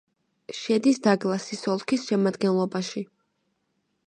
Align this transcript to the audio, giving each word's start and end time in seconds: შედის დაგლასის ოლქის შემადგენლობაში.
შედის 0.59 0.99
დაგლასის 1.07 1.61
ოლქის 1.75 2.09
შემადგენლობაში. 2.09 3.05